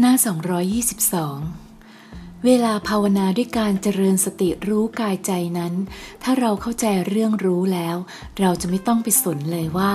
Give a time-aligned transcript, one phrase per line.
[0.00, 1.57] หน้า 222
[2.46, 5.74] เวลาภาวนาด้วยการเจริญสติรู้กายใจนั้น
[6.22, 7.96] ถ้าเราเข้าใจเรื่องรู้แล้ว
[8.40, 9.92] เราจะไม่ต้องไปสนเลยว่า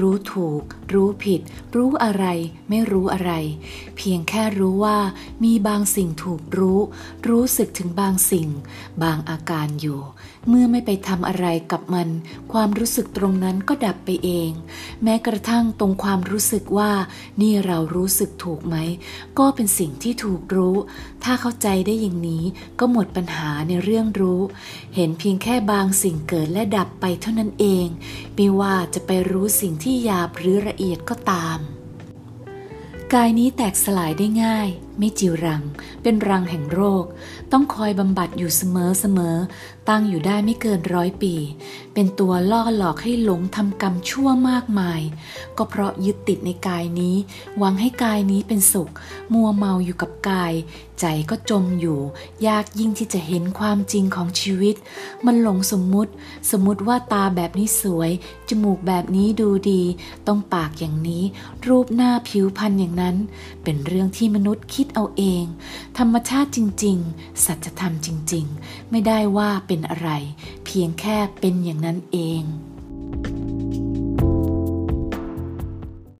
[0.00, 0.62] รู้ถูก
[0.92, 1.40] รู้ผิด
[1.76, 2.24] รู้อะไร
[2.68, 3.32] ไม่รู้อะไร
[3.96, 4.98] เพียงแค่รู้ว่า
[5.44, 6.80] มีบางสิ่งถูกรู้
[7.28, 8.48] รู้สึกถึงบางสิ่ง
[9.02, 10.00] บางอาการอยู่
[10.48, 12.08] เมื่อไม่ไปทำอะไรกับมัน
[12.52, 14.50] ความรู้สึกตรงนั้นก็ดับไปเอง
[15.02, 16.92] แม้กระทั่งตรงความรู้สึกว่า
[17.40, 18.76] นี่เรารู้สึกถูกไหม
[19.38, 20.76] ก็เป็นสิ่งที่ถูกรู้
[21.24, 22.44] ถ้าเข้าใจได้อย่างนี้
[22.78, 24.42] ก็หมดปัญหาในเรื่องรู้
[24.94, 27.86] เห็นเพียงแค่บางสิ่งเกิดและดับไปเท่านั้นเอง
[28.34, 31.58] ไม่ว่าจะไปรู้สิ่งที่หยาบหรือละเอียดก็ตาม
[33.12, 35.62] กายนี้แตกสลายได้ง่าย ไม่จีรัง
[36.02, 37.04] เป็นรังแห่งโรค
[37.52, 39.36] ต้องคอยบำบัดอยู่เสมอเสมอ
[39.88, 41.34] ตั้งอยู่ได้ไม่เกินร้อยปี
[41.94, 45.00] เป็นตัวล่อหลอกให้หลงทำกรรมชั่วมากมาย
[45.56, 47.16] ก็เพราะยึดติดในกายนี้
[47.58, 48.90] หวังให้กายนี้เป็นสุข
[49.34, 50.52] มัวเมาอยู่กับกาย
[51.00, 52.00] ใจก็จมอยู่
[52.46, 54.74] ยากยิ่งที่จะเห็นความจริงของชีวิต
[55.26, 56.12] มันหลงสมมุติ
[56.50, 58.10] สมมุติว่าตาแบบนี้สวย
[58.48, 59.82] จมูกแบบนี้ดูดี
[60.26, 61.24] ต้องปากอย่างนี้
[61.66, 63.03] รูปหน้าผิวพรรณอย่างนั้น
[63.62, 65.44] เป็นเรื่องที่มนุษย์คิดดเอาเอง
[65.98, 70.10] ธรรมชาติจริง ๆ สัจธรรมจริง ๆ ไม่ได้ว่าเป็นอะไร
[70.64, 72.42] เพียงแค่เป็นอย่างนั้นเอง